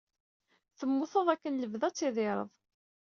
Temmuteḍ 0.79 1.27
akken 1.33 1.59
lebda 1.61 1.85
ad 1.87 1.95
tidireḍ. 1.95 2.49